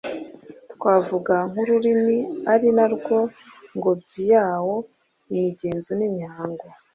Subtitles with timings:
[0.73, 2.17] twavuga nk’ururimi
[2.53, 3.17] ari na rwo
[3.75, 4.75] ngobyi yawo,
[5.33, 6.65] imigenzo n’imihango